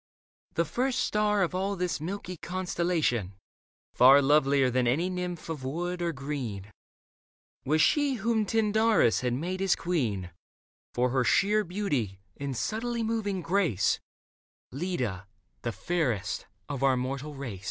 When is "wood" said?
5.63-6.01